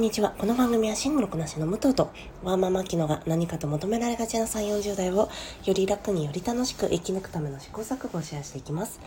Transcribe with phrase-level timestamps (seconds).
[0.00, 0.30] んにちは。
[0.38, 2.10] この番組はシングルこなしの武藤と
[2.42, 5.28] ワーママキノが何かと求められがちな3、40代を
[5.66, 8.98] より楽により楽しく生き抜くための試行錯誤をシェアしていきます。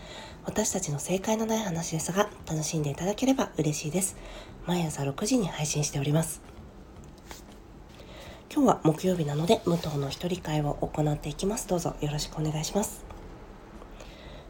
[0.46, 4.16] 私たちの正解のない話ですが、楽しんでいただければ嬉しいです。
[4.67, 6.44] 毎朝6時に配信しております。
[8.53, 11.67] 今日は木曜日なので、武藤の一人会を行っていきます。
[11.67, 13.03] どうぞよろしくお願いします。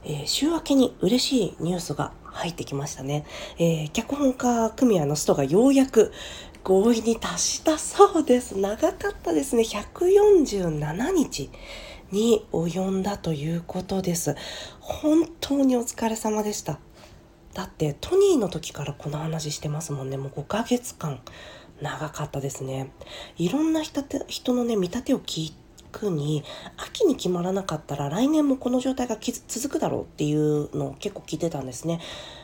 [0.04, 3.26] えー、週明けに嬉しいニュースが入ってきましたね。
[3.58, 6.12] えー、脚本家組合のストがようやく
[6.64, 8.58] 合意に達したそうです。
[8.58, 9.64] 長かったですね。
[9.64, 11.50] 147日
[12.12, 14.36] に及んだということです。
[14.80, 16.80] 本当にお疲れ様でした。
[17.54, 20.18] だってトニーの時からこの話してますもんね。
[20.18, 21.20] もう5ヶ月間
[21.82, 22.92] 長かったですね。
[23.38, 25.63] いろんな人のね、見立てを聞いて
[25.94, 26.44] くに
[26.76, 32.02] 秋に決まらなかったら来年もこの状態が続くだろうっていうのを結構聞いてたんですね。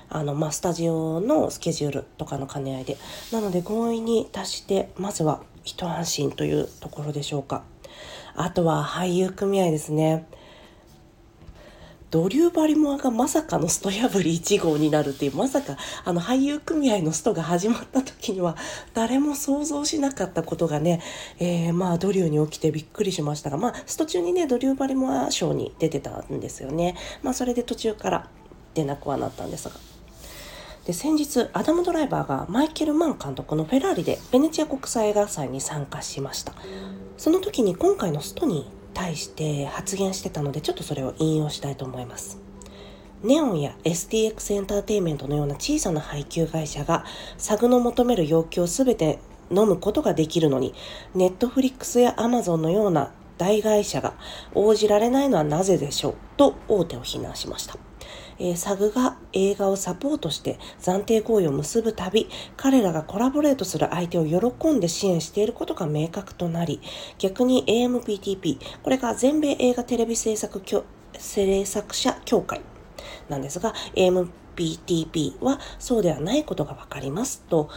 [0.10, 2.98] あの、まあ、スタジオのスケジュールとかの兼ね合いで。
[3.32, 7.64] なので合意に達して、まずは一安心というところでしょうか。
[8.36, 10.26] あとは俳優組合ですね。
[12.12, 18.58] ドリュー・バリモアがまさかのスト破り1号になるっていうまさかあの俳優組合のストが始まった時には
[18.96, 21.02] 誰も想像しなかったことがね、
[21.40, 26.96] えー、まあドリューに起きてびっくりしましたがまあスト中にねドリュー・バリモア賞に出てたんですよね。
[27.22, 28.30] まあそれで途中から
[28.74, 29.76] 出なくはなったんですが。
[30.86, 36.54] で先日アダム・ドライバーがマイケル・マン監督のフェラーリでベネチア国際映画祭に参加しました。
[37.18, 42.40] その時に今回のストに対して発言してたのでちょっとそれを引用したいと思います。
[43.24, 47.04] ネオンや STX エンターテインメントのような小さな配給会社が
[47.38, 49.20] サグの求める要求を全て
[49.52, 50.74] 飲むことができるのに、
[51.16, 54.14] ネットフリックスやアマゾンのような大会社が
[54.54, 57.78] 応じられないのはなぜでしょうと大手を非難しました。
[58.40, 66.82] えー、サグが映画をサポートして暫定合意を結ぶたび、彼らがコラボレートする相手を喜んで支援していることが明確となり、
[67.18, 70.62] 逆に AMPTP、これが全米映画テレビ制作
[71.18, 72.62] 制作者協会
[73.28, 77.70] なんですが、AMPTP はそうではないことがわかりますと、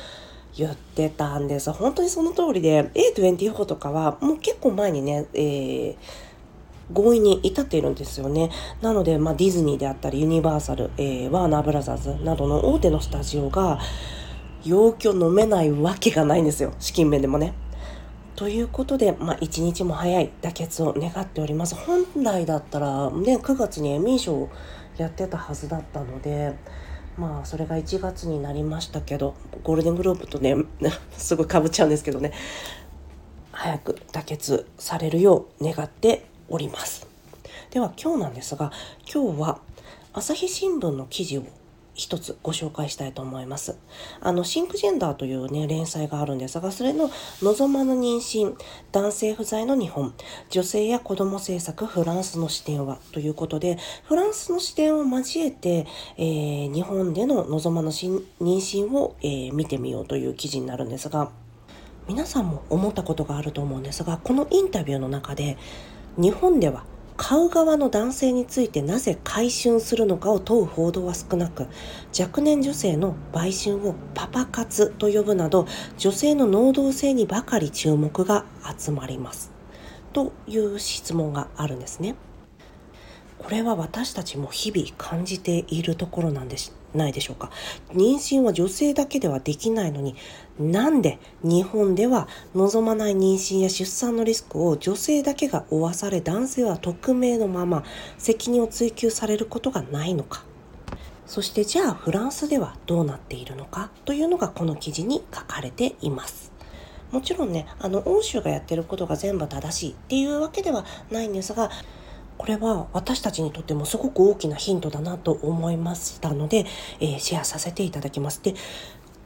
[0.55, 1.73] 言ってたんです。
[1.73, 5.97] 本当にその通りで、A24 とかはもう結構前にね、えー
[6.93, 8.51] 合意に至っているんですよね。
[8.81, 13.79] なので、まあ、ディズニーであったり、ユニバーサル、えー、ワーナーブラザーズなどの大手のスタジオが、
[14.65, 16.73] 要求飲めないわけがないんですよ。
[16.79, 17.55] 資金面でもね。
[18.37, 21.75] ということで、まあ、一日も早い妥結を願っております。
[21.75, 24.51] 本来だったら、ね、9月にエミー賞を
[24.97, 26.55] やってたはずだったので、
[27.17, 30.57] まあ、それが1月になりましたけど、ゴールデングローブとね、
[31.17, 32.33] すごいかぶっちゃうんですけどね、
[33.53, 37.07] 早く妥結されるよう願っております
[37.71, 38.71] では今日なんですが
[39.13, 39.59] 今日は
[40.13, 41.45] 朝日新聞の記事を
[41.95, 43.77] 一つご紹介したいと思います。
[44.21, 47.11] あの、シンクジェンダーというね、連載があるんですが、それの
[47.43, 48.57] 望まぬ妊娠、
[48.93, 50.15] 男性不在の日本、
[50.49, 55.87] 女性や子供政策、フランスの視点はということで、フランスの視点を交えて、
[56.17, 61.31] えー、日本での望まぬ妊娠を、えー、見てみようという記事になるんですが、
[62.09, 65.59] 皆さんも思ったことがあると思うんですが、このインタビューの中で、
[66.17, 66.85] 日本では
[67.17, 71.69] 買う側の男性についてなぜ買春するのかを問う報道は少なく
[72.19, 78.45] 若年女性の売春をパパ活と呼ぶなど女性の能動性にばかり注目が
[78.79, 79.53] 集まります
[80.13, 82.15] という質問があるんですね。
[83.39, 87.51] これは私たちも日々感じているところなんでしないでしょうか
[87.89, 90.15] 妊娠は女性だけではできないのに
[90.59, 97.85] なんで日本では望まない妊娠や出産のリスクを女性だけが負わされ男性は匿名のまま
[98.19, 100.45] 責任を追及されることがないのか
[101.27, 106.53] そしてじゃあフランスではどうなっているのかというのがこの記事に書かれています
[107.11, 111.71] もちろんねあの欧州がやってることが全部正しいっていうわけではないんですが
[112.39, 116.67] これは私たちにとってもすごく大きなヒントだなと思いましたので、
[116.99, 118.43] えー、シェアさせていただきます。
[118.43, 118.55] で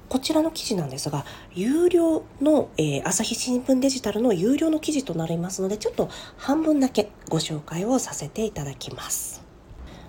[0.09, 9.43] こちらの記事なんですが、有料の、えー、朝日新聞デジタルの有料の記事となりますので、ちょっと半分だけご紹介をさせていただきます。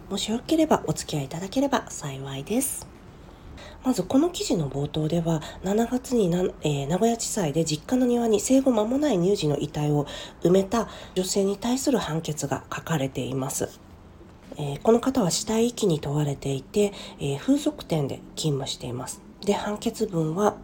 [0.10, 2.88] もしよければお付き合いいただければ幸いです。
[3.84, 10.06] まずこの記事の冒頭では7月にな、えー、名古屋地裁で実家の庭に生後間もない乳児の遺体を
[10.44, 13.80] 埋めた女性に対する判決が書かれています。
[14.58, 19.27] えー、この方は死体遺棄に問われていて、えー、風俗店で勤務しています。
[19.48, 20.58] で、判決文は、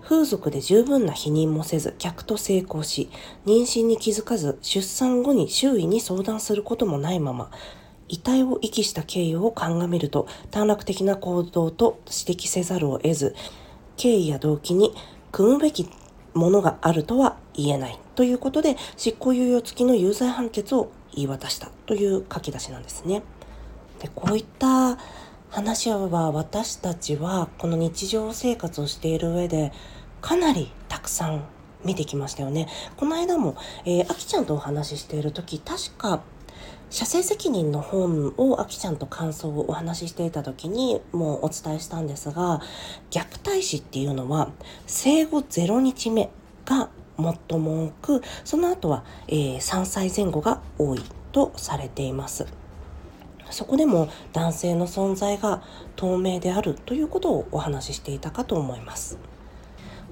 [0.00, 3.10] 風俗で十分な否認もせず、客と成功し、
[3.44, 7.50] 妊娠に気づかず、出産後に周囲に相談することもないまま、
[8.08, 13.34] 遺体を遺棄した経緯を鑑みると短絡的な行動と指摘せざるを得ず
[13.96, 14.94] 経緯や動機に
[15.30, 15.88] 組むべき
[16.34, 23.22] ものがあるとは言えないということで執行猶予付きの有罪判決を言い渡したという書き出しなんですね。
[23.98, 24.98] でこういった
[25.52, 29.70] 話は私たちはこの日常生活をしている上で
[30.22, 31.44] かなりたくさん
[31.84, 32.68] 見てきましたよね。
[32.96, 36.22] この間も、えー、あきちゃんとお話ししている時確か
[36.88, 42.62] 社制責任の本をあきちゃんと感想をお話ししていた時にもうお伝えしたんですが
[43.10, 44.48] 虐待死っていうのは
[44.86, 46.30] 生後0日目
[46.64, 46.88] が
[47.18, 51.02] 最も多くその後は、えー、3歳前後が多い
[51.32, 52.61] とされています。
[53.52, 55.62] そこでも男性の存在が
[55.96, 59.18] 透明であるということをお話ししていたかと思います。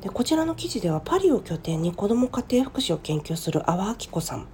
[0.00, 4.46] でこちらの記事ではパリを拠点に子ども家庭福祉を研究する阿波明子さん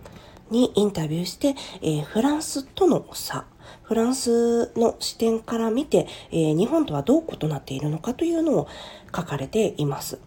[0.50, 3.44] にインタビューして、えー、フランスとの差
[3.82, 8.68] フランスの視点から見て、えー、日本とはどう異なっているのかというのを
[9.14, 10.18] 書かれています。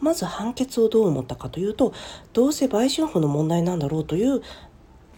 [0.00, 1.94] まず判決をどう思ったかというと
[2.34, 4.42] どうせ売春婦の問題なんだろうという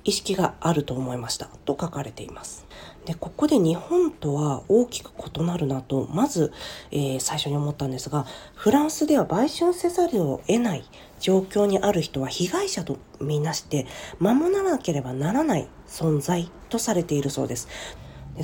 [0.09, 2.67] 意識があると思いましたと書かれています。
[3.05, 6.51] でここで日本とは大きく異なるなとまず、
[6.91, 10.85] えー、最初に思ったんですがフランスでは売春せざるを得ない
[11.21, 13.87] 状況にある人は被害者とみなして
[14.19, 17.69] 守らなければならない存在とされているそうです。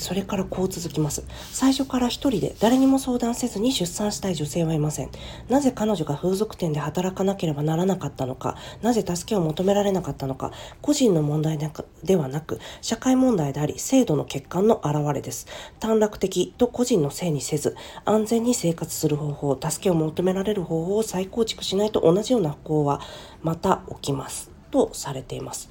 [0.00, 1.24] それからこう続きます。
[1.52, 5.10] 最初から一人で誰にも相談せずに出産したい女性はいません。
[5.48, 10.52] なぜ彼女が風俗店で働かなければならなかったのか、なぜ助けを求められなかったのか、
[10.82, 11.58] 個人の問題
[12.02, 15.46] ではなく、社会問題であり、制度の欠陥の表れです。
[15.80, 23.00] 短絡的と個人のせいにせず、安全に生活する方法、助けを求められる方法を再構築しないと同じような不幸は
[23.42, 24.50] また起きます。
[24.70, 25.70] とされています。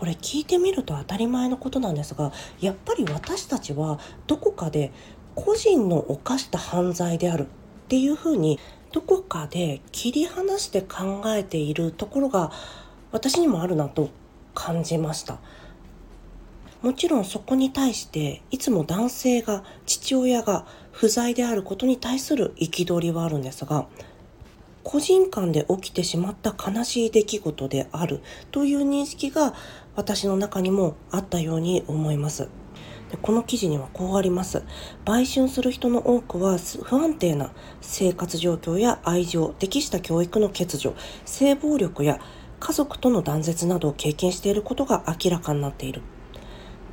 [0.00, 4.92] これ聞いてみると当たり前のことなんですがやっぱり私たちはどこかで
[5.34, 7.46] 個人の犯した犯罪であるっ
[7.88, 8.58] ていうふうに
[8.92, 12.50] どこかで切り離して考えているところが
[13.12, 14.08] 私にもあるなと
[14.54, 15.38] 感じました。
[16.80, 23.86] もちろんそこに対していつも男性が父親が不在であることに対する憤りはあるんですが
[24.82, 28.20] 個人間で起きてしまった悲しい出来事である
[28.50, 29.54] という認識が
[30.00, 32.48] 私の中にもあったように思います。
[33.10, 34.62] でこの記事にはこうあります。
[35.04, 37.52] 売春する人の多くは不安定な
[37.82, 40.94] 生活状況や愛情、適した教育の欠如、
[41.26, 42.18] 性暴力や
[42.60, 46.00] 家族との断絶などを経験していることが明らかになっている。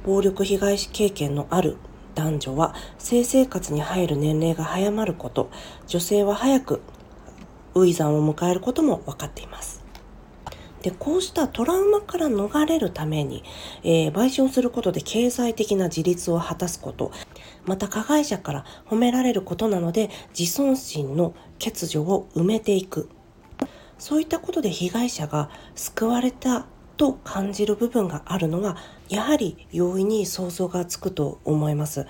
[0.05, 1.77] 暴力被害経験のある
[2.13, 5.49] 男女は性生活に入る年齢が早まること、
[5.87, 6.81] 女性は早く
[7.73, 9.86] 初産を迎えることも分かっています。
[10.87, 13.43] でこうしたトラウマから逃れるために、
[13.83, 17.11] えー、売春することで経済的な自立を果たすこと。
[17.65, 23.09] また加害者から褒められることなので自尊心の欠如を埋めていく。
[23.97, 28.77] そういったことで被害者が救われたと感じる部分があるのは
[29.09, 32.07] やはり容易に想像がつくと思います。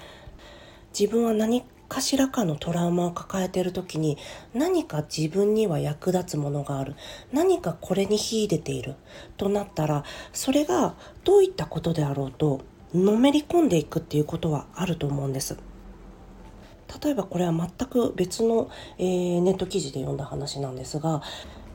[0.98, 4.18] 自分は何かしらかのトラウマを抱えている時に
[4.54, 6.96] 何か自分には役立つものがある
[7.32, 8.96] 何かこれに秀でている
[9.38, 10.04] となったら
[10.34, 12.62] それがどういったことであろうと
[12.94, 15.58] のめり込んでいくっていうことはあると思うんです。
[17.04, 21.22] 例えばこれは全く別の、えー、ネット記事で読んだ話なんですが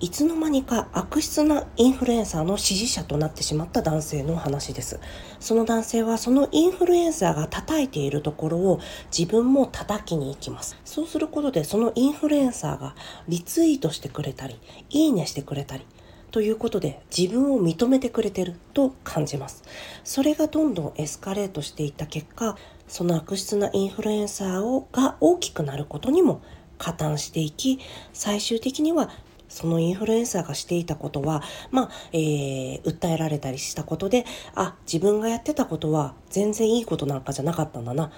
[0.02, 4.99] いつの間にか悪質なインフルエンサーの支持者となってしまった男性の話です。
[5.38, 8.80] その男性はそのインフルエンサーが叩いているところを
[9.16, 10.76] 自分も叩きに行きます。
[10.85, 12.97] そうすることでそのインフルエンサーが
[13.28, 14.59] リツイートしてくれたり、
[14.90, 15.87] いいねしてくれたり、
[16.32, 19.62] ということで自分を認めてくれてると感じます。
[20.02, 22.56] それがどんどんエスカレートしていった結果、
[22.88, 26.42] その悪質なインフルエンサーをが大きくなることにも
[26.76, 27.78] 加担していき、
[28.12, 29.09] 最終的には
[29.52, 38.11] そのインフルエンサーがしていたことは、まあ、えー、訴えられたりしたことで、あ、自分がやってたことは全然いいことなんかじゃなかったんだな、っ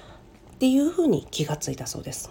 [0.59, 2.31] ていうふうに気がついたそうです。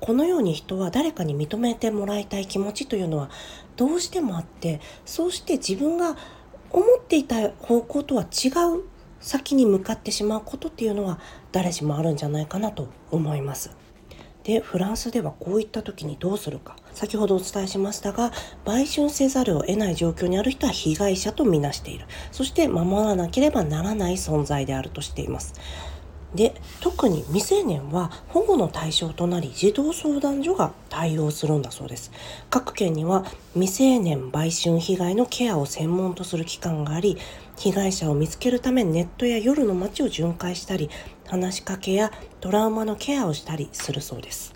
[0.00, 3.30] このように人は誰かに認めてもらいたい気持ちというのは
[3.76, 6.16] どうしてもあって、そうして自分が
[6.70, 8.84] 思っていた方向とは違う
[9.20, 11.20] 先に向かってしまうことっていうのは
[11.52, 13.70] 誰しもあるんじゃないかなと思います。
[14.42, 18.32] でフランスではこういった時にどうするか先ほどお伝えしましたが
[18.64, 22.06] 売春せざるを得ない状況にある人は被害者とみなしている。
[22.32, 25.54] そして守らなければならない存在であるとしています。
[26.34, 32.10] で特に未成年は保護の対象となり児童相談所が対応するんだそうです。
[32.48, 37.18] 各県には未成年売春被害のケアを専門とする機関があり
[37.58, 40.88] 被害者を見つけるためネットや夜の街を巡回したり
[41.26, 42.10] 話しかけや
[42.40, 44.55] トラウマのケアをしたりするそうです。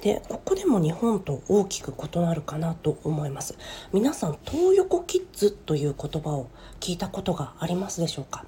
[0.00, 3.56] でここでも日本と大きく異なるかなと思います。
[3.92, 6.48] 皆さん東横キッズという言葉を
[6.80, 8.46] 聞いたことがありますでしょうか？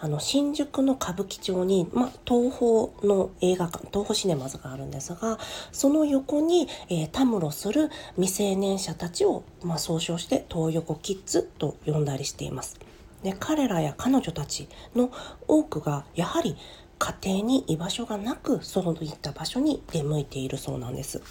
[0.00, 5.38] あの新宿の歌舞伎町に、ま、東宝の映画館東宝シネマズがあるんですが
[5.72, 12.78] その横に、えー、たむろする未成年者たちを、ま総称して東横キッズと呼んだりしています。
[13.22, 15.10] で彼らや彼女たちの
[15.48, 16.56] 多くがやはり
[16.98, 21.22] 家庭に居場所がなくそういった場所に出向いているそうなんです。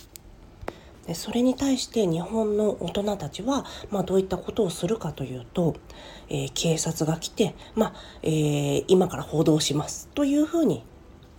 [1.07, 5.75] でそれに対して日本の大人たちは、まあ、どういったことをするかというと、
[6.27, 7.93] えー、警察が来て、まあ
[8.23, 10.83] えー、今から報道しますというふうに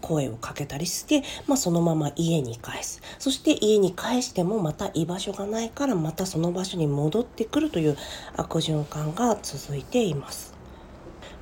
[0.01, 7.97] 声をかけたりして、まあ、そのまま家に返すそして家に返してもまた居場所がないからまたその場所に戻ってくるという
[8.37, 10.57] 悪循環が続いています。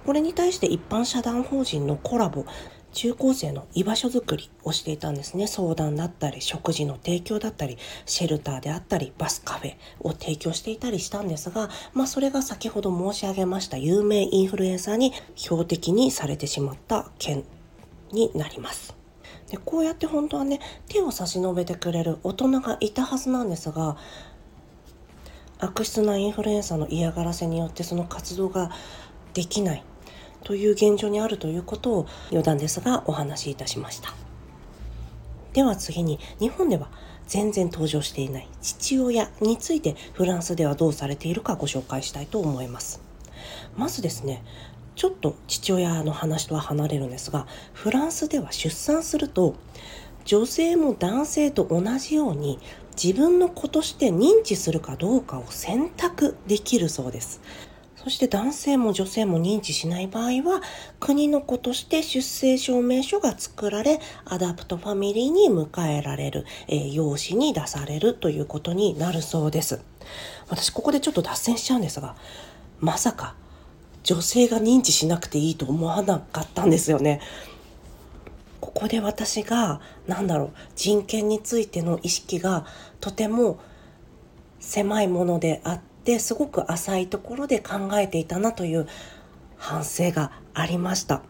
[0.05, 2.45] これに対して一般社団法人のコラボ
[2.97, 7.76] 中高生の居場所づくりをしていたんですね相談だったり食事の提供だったり
[8.07, 17.45] シェルターであったりバスカフェを提供していたりしたんですが、まあ、それが先ほど申し上げました有名インフルエンサーに標的にされてしまった件
[18.12, 18.97] になります。
[19.50, 23.97] でこうやって本当はね手を差し伸べてくれる大人がいたはずなんですが
[25.59, 28.71] 悪質なインフルエンサーの嫌がらせによってその活動が
[29.35, 29.85] できない
[30.45, 34.14] という現状にあるということを余談ですがお話しいたしました。
[35.52, 36.88] では次に日本では
[37.26, 43.00] 全然登場していない父親についてフランスではどうされているかご紹介したいと思います。
[43.76, 44.43] まずですね
[44.95, 49.55] ちょっと父親の話とは離れるんですがフランスでは出産すると
[50.25, 52.59] 女性も男性と同じように
[53.00, 57.40] 自分の子として認知するかどうかを選択できるそうです。
[58.06, 60.62] そして男性も女性も認知しない場合は
[61.00, 69.80] 国の子として出生証明書が作られ adopt family に迎えられる、えー、養子に出されるということになるそうです。
[70.48, 72.14] 私ここでちょっと脱線しちゃうんですが
[72.78, 73.34] まさか
[74.04, 77.20] 女性が認知しなくていいと思わなかったんですよね。
[78.60, 82.66] ここで私が何だろう人権についての意識が
[83.00, 83.58] とても
[84.60, 88.86] 狭いものであってってすごく浅いところで考えていたなという
[89.56, 91.22] 反省がありました。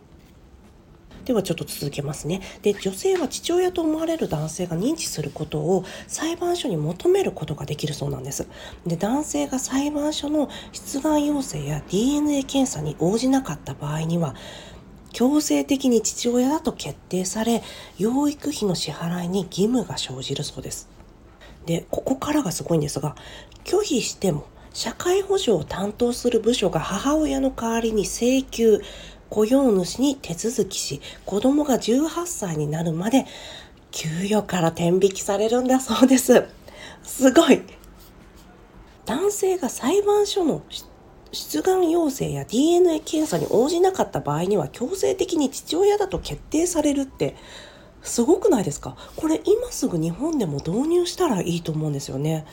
[1.25, 2.43] ではちょっと続けますね。
[2.61, 8.47] で、女性は父親と思われる男性が認知することを裁判所に求めることができるそうなんです。
[8.87, 14.35] で、男性が裁判所の出願要請や DNA 検査に応じなかった場合には、
[15.13, 17.63] 強制的に父親だと決定され、
[17.99, 20.89] 養育費の支払いに義務が生じるそうです。
[21.65, 23.17] で、ここからがすごいんですが、
[23.65, 28.83] 拒否しても社会保障を担当する部署が母親の代わりに請求、
[29.31, 33.25] 雇用主に手続きし、子供が18歳になるまで
[33.91, 36.45] 給与から転引きされるんだそうです。
[37.03, 37.63] すごい。
[39.07, 40.61] 男性が裁判所の
[41.33, 47.35] 出願要請や DNA 検査に応じなかった場合には強制的に父親だと決定されるって
[48.03, 48.95] すごくないですか？
[49.17, 52.45] これ今すぐ日本でも導入したらいいと思うんですよね。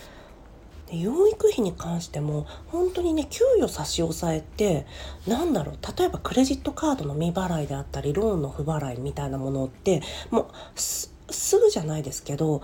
[0.93, 4.85] で養育費に関しても本当にね給与差し押さえって
[5.27, 11.09] なんだろう例えばクレジットカードの未払いであったりローンの不払いみたいなものってもうす
[11.57, 12.61] ぐじゃないですけど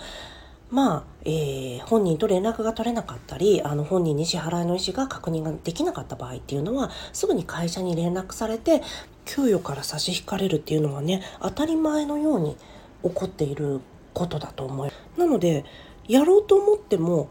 [0.70, 8.84] まあ、えー、本人と連絡が取れなかったりあの本人に支払いの意思が確認ができなかった場合っていうのはすぐに会社に連絡されて
[9.26, 12.56] 給与から差し引かれるっていうのはね当たり前のように
[13.04, 13.82] 起こっている
[14.14, 15.66] ことだと思いなので
[16.08, 17.30] やろうと思っても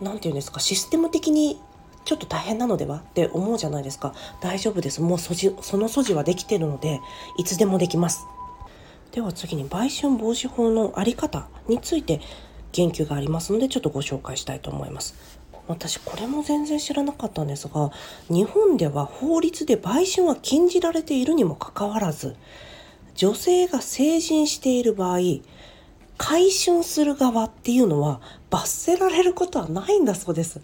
[0.00, 1.60] 何て言うんですかシステム的に
[2.04, 2.98] ちょっと大変なのでは？
[2.98, 4.14] って思うじゃないですか。
[4.40, 5.00] 大丈夫です。
[5.00, 7.00] もうそじその素地はできてるので
[7.38, 8.26] いつでもできます。
[9.12, 12.20] では次に売春防止法の在り方について
[12.72, 15.14] 言及がありますのでちょっとご紹介したいと思います。
[15.66, 17.90] 私これも全然知らなかったんですが
[18.28, 22.36] 日本では法律で売春は禁じられているにもかかわらず
[23.14, 25.20] 女性が成人している場合
[26.16, 30.60] 回春する側っていうのは罰せられることはないんだそうです。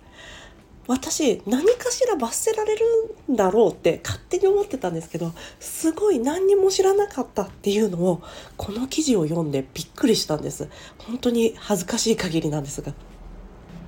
[0.86, 2.84] 私何かしら罰せられる
[3.30, 8.22] んだろうって勝手に思ってたんですけどすごい何にも知らなかったっていうのを
[8.56, 10.68] この記事を読んでびっくりしたんです。
[10.98, 12.92] 本当に恥ずかしい限りなんですが。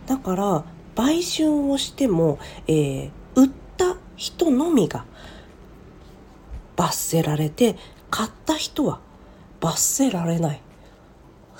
[0.06, 0.64] だから
[0.94, 2.38] 売春をしても、
[2.68, 5.04] えー、売った人のみが
[6.76, 7.76] 罰せられて
[8.10, 9.00] 買った人は
[9.60, 10.60] 罰せられない。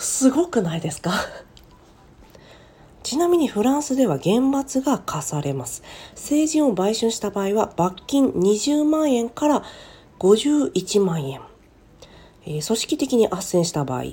[0.03, 1.13] すごくないですか？
[3.03, 5.83] ちなみにフランスでは厳罰が課されます。
[6.15, 9.63] 成人を売春した場合は罰金20万円から
[10.19, 11.41] 51万円。
[12.45, 14.05] えー、組織的に斡旋した場合。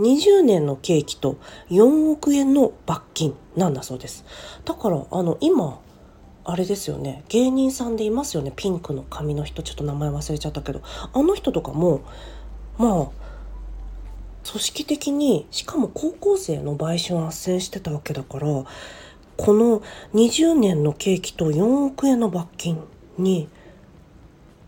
[0.00, 1.36] 20年の刑期と
[1.70, 4.24] 4億円の罰金なんだそうです
[4.64, 5.78] だからあの今
[6.44, 12.00] あれですよね芸人さんでいますよねピンクの髪の人ちょっと名前忘れちゃったけどあの人とかも
[12.76, 13.06] まあ
[14.46, 19.82] 組織的にしかも高校生の売春斡旋してたわけだからこの
[20.14, 22.78] 20年の刑期と4億円の罰金
[23.18, 23.48] に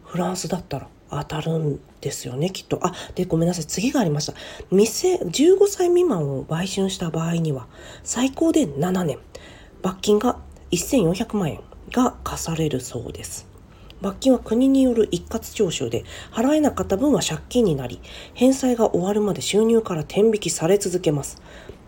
[0.05, 2.81] フランスだったら当たるんですよねきっと。
[2.83, 4.35] あでごめんなさい次がありました。
[4.71, 7.67] 店15歳未満を売春した場合には
[8.03, 9.19] 最高で7年。
[9.83, 10.41] 罰金が
[10.73, 11.61] 1400万円
[11.93, 13.46] が課されるそうです。
[14.07, 18.01] 罰金は国による一括徴収で払えなかった分は借金になり
[18.35, 21.43] 返済が終わるまで収入から天引きされ続けます。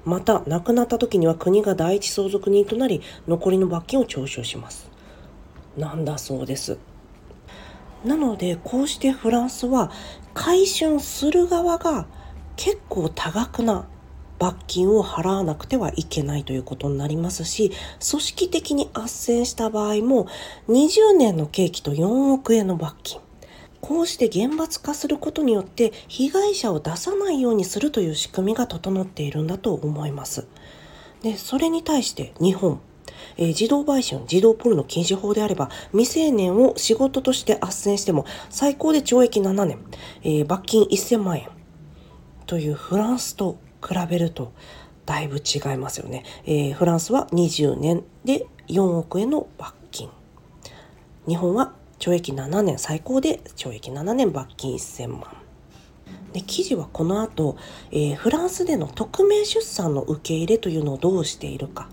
[0.04, 4.90] また亡くなった時には国が第一相続人となり残りの罰金を徴収します。
[5.76, 6.78] なんだそうです。
[8.04, 9.92] なのでこうしてフランスは
[10.34, 12.06] 回春する側が
[12.56, 13.87] 結構多額な
[14.38, 17.73] 罰金を払わなくてはいけないということになりますし
[18.11, 20.26] 組織的に斡旋した場合も
[20.68, 23.21] 20年の刑期と4億円の罰金
[23.80, 30.49] こうして厳罰化することによって被害者を出さないようにするという仕組みが整っているんだと思います。
[31.23, 32.80] でそれに対して日本
[33.37, 39.78] えー、児童売春、児童ポルノ禁止法であれば、未成年を仕事として斡旋しても、最高で懲役7年、
[40.23, 41.49] えー、罰金1000万円
[42.47, 44.52] というフランスと比べると、
[45.06, 46.25] だいぶ違いますよね。
[46.44, 50.11] えー、フランスは20年で4億円の罰金。
[51.26, 55.37] 日本は懲役7年、最高で懲役7年、罰金1000万。
[56.32, 57.56] で記事はこの後、
[57.90, 61.88] えー、フランスでの匿名出産の受け入れというのをどうしているか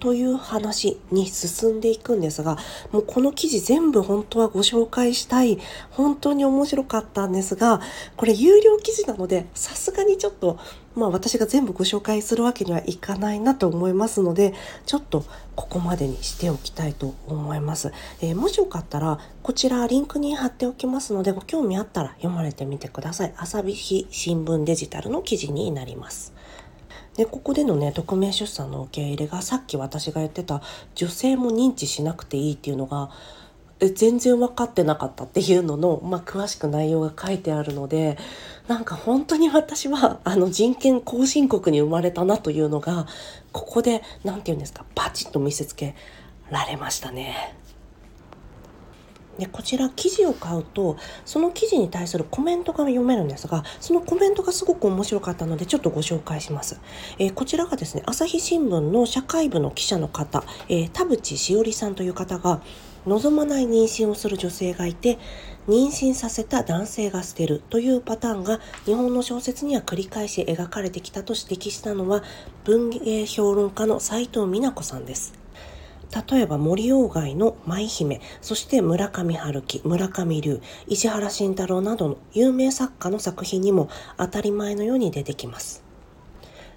[0.00, 2.56] という話に進んでいくんですが
[2.90, 5.58] もうこの記事全部本当はご紹介したい
[5.90, 7.80] 本当に面白かったんですが
[8.16, 10.58] これ有料記事なのでさすがにちょっと
[10.96, 14.54] まあ私が全部ご紹介するわけにはいかないなと思いますので
[14.86, 23.34] ちょっとここまでにしておきたいと思います、えー、もしよかったらこちらリンクに貼っておきますのでご興味あったら読まれてみてください。
[23.36, 26.39] 朝日新聞デジタルの記事になります。
[27.20, 30.62] でここでのね匿名出産の受け入れがさっき私が言ってた
[30.94, 33.10] 女性も認知しなくていいっていうのが
[33.94, 38.16] 全然分かってなかったっていうのの、まあ、詳しく内容が書いてあるので
[38.68, 43.06] なんか本当に私はあの人権後進国に生まれたなというのが
[43.52, 45.94] ここで何て言うんですかパチッと見せつけ
[46.50, 47.54] られましたね。
[49.40, 56.80] でこちら記事を買うとその記事に対するコメントが読めるんですがそのコメントがすごく面白かったのでちょっとご紹介します、
[57.18, 62.60] えー、こちらがですね朝日新聞の社会部の記者の方、えー、田淵しおりさんという方が
[63.06, 65.18] 望まない妊娠をする女性がいて
[65.66, 72.22] 妊娠させた男性が捨てるというパターンが日本の小説には繰り返し描かれてきたと指摘したのは
[72.64, 75.39] 文芸評論家の斉藤美奈子さんです。
[76.30, 85.84] 例えば森鴎外の舞姫、そして村上春樹、村上龍、石原慎太郎などの有名作家の作品にも当たり前のように出てきます。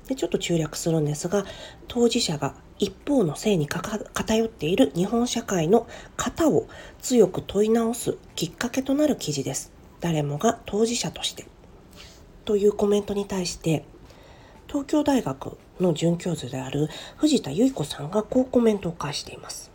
[0.08, 1.46] でちょっと中略するんですが、
[1.88, 6.68] 当事者が一方の性に偏っている日本社会の型を
[7.02, 9.72] 強く問い直すきっかけとなる記事です。
[10.00, 11.46] 誰もが当事者として。
[12.46, 13.86] というコメントに対して、
[14.68, 19.72] 東京大学の准教授である藤田由衣子さんがこうコメントを返しています。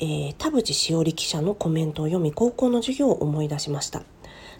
[0.00, 4.02] えー、田淵しおり記者のコメントを読み高校の授業を思い出しました。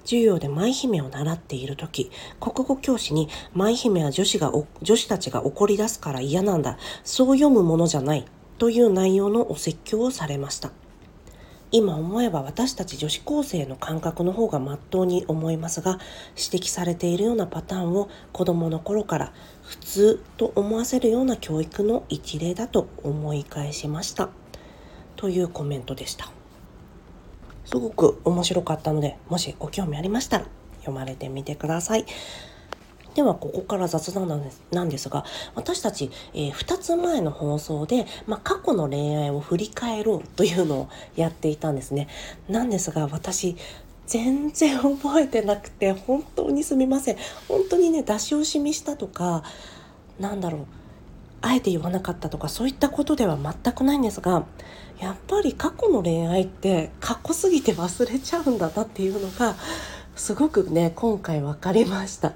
[0.05, 8.25] 授業で舞姫を習っている時国語教師に舞姫は女子が女子たちが怒り出すから嫌なんだそう読むものじゃない
[8.59, 10.73] という内容のお説教をされました
[11.73, 15.99] 今思えば私たち女子高生の感覚の方がまっとうに思いますが
[16.37, 19.33] 指摘されているようなパターンを子どもの頃から
[19.63, 24.29] 普通と思わせるような教育の一例だと思い返しました
[25.17, 26.31] というコメントでした
[27.65, 30.47] すごく面白かったのでもしご興味ありましたら
[30.81, 32.05] 読まれてみてください。
[33.15, 42.09] ではここから雑談なんですなんですが私たち、えー、2つ前の放送で、まあ、過去の恋愛を振り返ろうというのをやっていたんですね。
[42.49, 43.57] なんですが私
[44.07, 47.17] 全然覚えてなくて本当にすみません
[47.49, 49.43] 本当にね出し惜しみしたとか
[50.19, 50.67] なんだろう
[51.41, 54.45] あえて言わなかったとかそういったことでは全くないんですが
[55.01, 59.57] やっぱり過去の恋愛って過去すぎて忘れちゃうんだなっていうのが
[60.15, 62.35] すごくね今回分かりました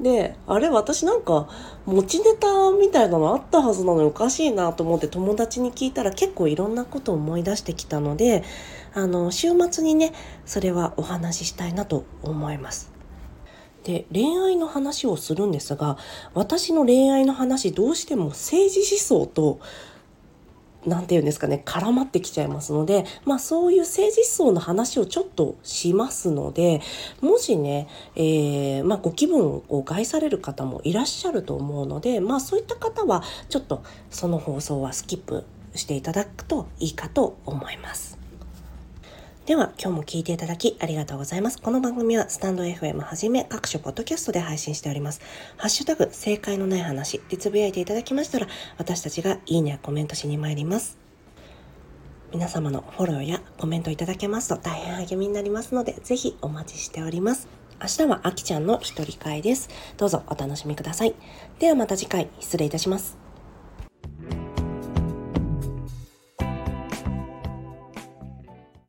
[0.00, 1.48] であれ私なんか
[1.86, 8.44] 持ちネタみたいなのあったはずなのにおかしいなと思って友達に聞いたら結構いろんなことを思い出してきたので
[8.94, 10.12] あの週末にね
[10.44, 12.92] それはお話ししたいなと思います。
[13.84, 15.98] で恋愛の話をするんですが
[16.34, 19.58] 私の恋愛の話どうしても政治思想と
[20.86, 26.80] 何て言うんですかね絡まってきちゃいますのでまあそういう政治思想の話をちょっとしますので
[27.20, 38.21] もしね、えー、まあ、ご気分を害される方もいらっしゃると思うのでまあそういった方はちょっとその放送はスキップしていただくといいかと思います。
[39.46, 41.60] では今日も聞いていただきありがとうございます。
[41.60, 45.20] この番組はスタンド FM はじめ各種ポッドキャストで配信しております。
[45.56, 48.46] ハッシュタグ正解のない話でつぶやいていただきましたら
[48.78, 50.96] 私たちがいいねやコメントしに参ります。
[52.32, 57.48] 皆様のフォローやコメントいただけますと大変励みになりますのでぜひお待ちしております。
[57.80, 59.68] 明日はあきちゃんの一人会です。
[59.96, 61.16] どうぞお楽しみください。
[61.58, 63.18] ではまた次回失礼いたします。